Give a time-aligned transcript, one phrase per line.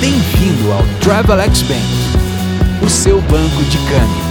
[0.00, 1.82] Bem-vindo ao Travelex Bank,
[2.86, 4.28] o seu banco de câmbio.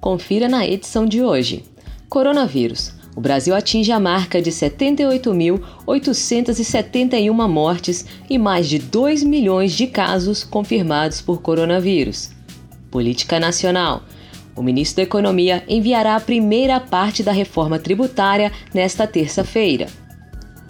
[0.00, 1.64] Confira na edição de hoje.
[2.08, 2.92] Coronavírus.
[3.14, 10.42] O Brasil atinge a marca de 78.871 mortes e mais de 2 milhões de casos
[10.42, 12.30] confirmados por coronavírus.
[12.90, 14.02] Política Nacional.
[14.60, 19.86] O ministro da Economia enviará a primeira parte da reforma tributária nesta terça-feira.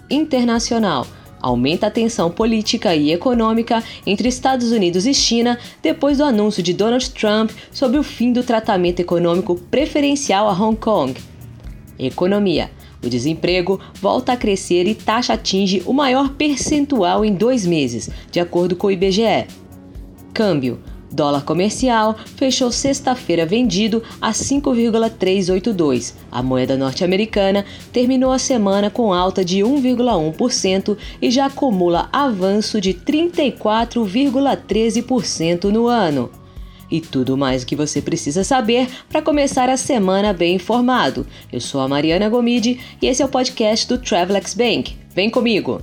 [0.09, 1.05] Internacional
[1.41, 6.71] aumenta a tensão política e econômica entre Estados Unidos e China depois do anúncio de
[6.71, 11.13] Donald Trump sobre o fim do tratamento econômico preferencial a Hong Kong.
[11.99, 12.71] Economia.
[13.03, 18.39] O desemprego volta a crescer e taxa atinge o maior percentual em dois meses, de
[18.39, 19.47] acordo com o IBGE.
[20.33, 20.79] Câmbio.
[21.11, 26.15] Dólar comercial fechou sexta-feira vendido a 5,382.
[26.31, 32.93] A moeda norte-americana terminou a semana com alta de 1,1% e já acumula avanço de
[32.93, 36.31] 34,13% no ano.
[36.89, 41.27] E tudo mais o que você precisa saber para começar a semana bem informado.
[41.51, 44.95] Eu sou a Mariana Gomide e esse é o podcast do Travelex Bank.
[45.13, 45.81] Vem comigo!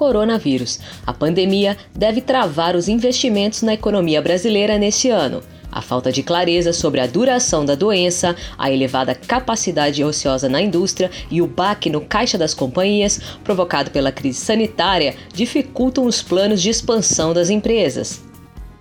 [0.00, 0.80] Coronavírus.
[1.06, 5.42] A pandemia deve travar os investimentos na economia brasileira neste ano.
[5.70, 11.10] A falta de clareza sobre a duração da doença, a elevada capacidade ociosa na indústria
[11.30, 16.70] e o baque no caixa das companhias, provocado pela crise sanitária, dificultam os planos de
[16.70, 18.22] expansão das empresas.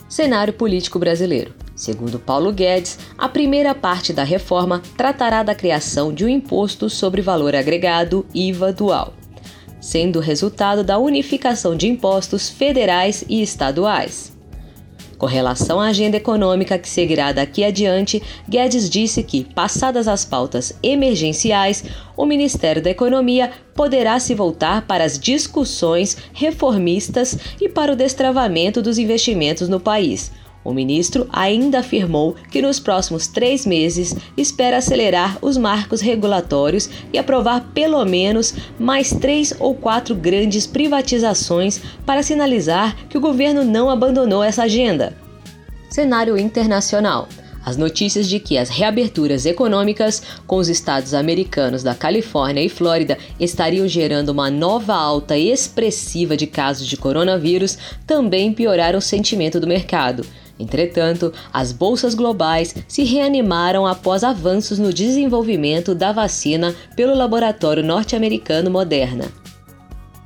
[0.08, 1.54] Cenário político brasileiro.
[1.76, 7.22] Segundo Paulo Guedes, a primeira parte da reforma tratará da criação de um imposto sobre
[7.22, 9.19] valor agregado IVA dual
[9.80, 14.38] sendo resultado da unificação de impostos federais e estaduais.
[15.20, 20.74] Com relação à agenda econômica que seguirá daqui adiante, Guedes disse que, passadas as pautas
[20.82, 21.84] emergenciais,
[22.16, 28.82] o Ministério da Economia poderá se voltar para as discussões reformistas e para o destravamento
[28.82, 30.32] dos investimentos no país,
[30.64, 37.18] o ministro ainda afirmou que nos próximos três meses espera acelerar os marcos regulatórios e
[37.18, 43.90] aprovar pelo menos mais três ou quatro grandes privatizações para sinalizar que o governo não
[43.90, 45.16] abandonou essa agenda.
[45.90, 47.28] Cenário internacional.
[47.66, 53.18] As notícias de que as reaberturas econômicas com os estados americanos da Califórnia e Flórida
[53.40, 57.78] estariam gerando uma nova alta expressiva de casos de coronavírus
[58.08, 60.26] também pioraram o sentimento do mercado.
[60.60, 68.70] Entretanto, as bolsas globais se reanimaram após avanços no desenvolvimento da vacina pelo laboratório norte-americano
[68.70, 69.26] Moderna.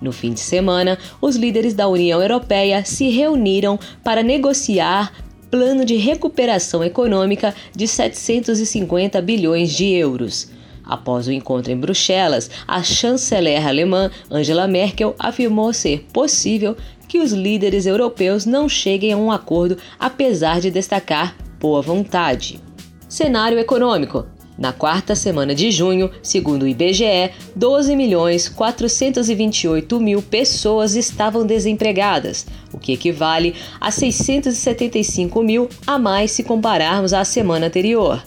[0.02, 5.14] No fim de semana, os líderes da União Europeia se reuniram para negociar
[5.52, 10.50] plano de recuperação econômica de 750 bilhões de euros.
[10.86, 16.76] Após o encontro em Bruxelas, a chanceler alemã Angela Merkel afirmou ser possível
[17.08, 22.60] que os líderes europeus não cheguem a um acordo, apesar de destacar boa vontade.
[23.08, 24.26] Cenário econômico.
[24.58, 32.46] Na quarta semana de junho, segundo o IBGE, 12 milhões 428 mil pessoas estavam desempregadas,
[32.72, 38.22] o que equivale a 675 mil a mais se compararmos à semana anterior.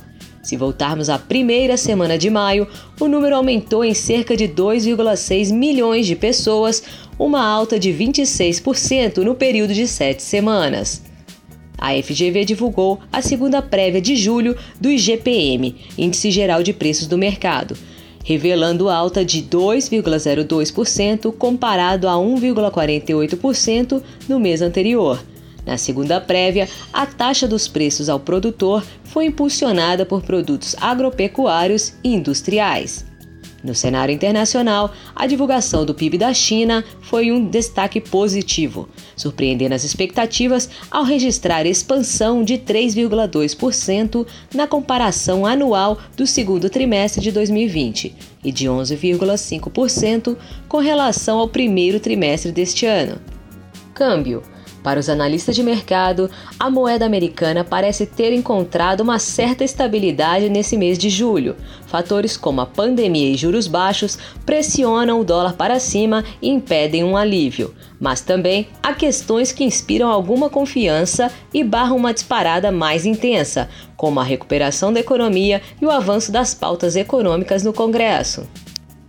[0.46, 2.68] Se voltarmos à primeira semana de maio,
[3.00, 6.84] o número aumentou em cerca de 2,6 milhões de pessoas,
[7.18, 11.02] uma alta de 26% no período de sete semanas.
[11.76, 17.18] A FGV divulgou a segunda prévia de julho do IGPM, Índice Geral de Preços do
[17.18, 17.76] Mercado,
[18.24, 25.20] revelando alta de 2,02% comparado a 1,48% no mês anterior.
[25.66, 32.14] Na segunda prévia, a taxa dos preços ao produtor foi impulsionada por produtos agropecuários e
[32.14, 33.04] industriais.
[33.64, 39.82] No cenário internacional, a divulgação do PIB da China foi um destaque positivo, surpreendendo as
[39.82, 48.14] expectativas ao registrar expansão de 3,2% na comparação anual do segundo trimestre de 2020
[48.44, 50.36] e de 11,5%
[50.68, 53.18] com relação ao primeiro trimestre deste ano.
[53.92, 54.44] Câmbio
[54.86, 56.30] para os analistas de mercado,
[56.60, 61.56] a moeda americana parece ter encontrado uma certa estabilidade nesse mês de julho.
[61.88, 67.16] Fatores como a pandemia e juros baixos pressionam o dólar para cima e impedem um
[67.16, 67.74] alívio.
[67.98, 74.20] Mas também há questões que inspiram alguma confiança e barram uma disparada mais intensa, como
[74.20, 78.46] a recuperação da economia e o avanço das pautas econômicas no Congresso.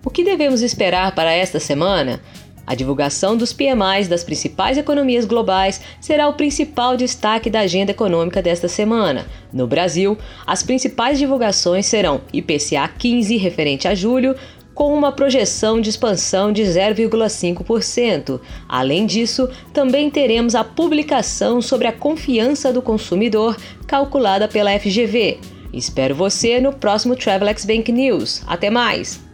[0.04, 2.20] O que devemos esperar para esta semana?
[2.68, 8.42] A divulgação dos PMIs das principais economias globais será o principal destaque da agenda econômica
[8.42, 9.26] desta semana.
[9.54, 14.36] No Brasil, as principais divulgações serão IPCA 15, referente a julho,
[14.76, 18.40] com uma projeção de expansão de 0,5%.
[18.68, 25.40] Além disso, também teremos a publicação sobre a confiança do consumidor, calculada pela FGV.
[25.74, 28.44] Espero você no próximo Travelex Bank News.
[28.46, 29.27] Até mais!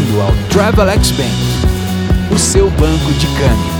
[0.00, 3.79] Bem-vindo ao Travelex Bank, o seu banco de câmbio.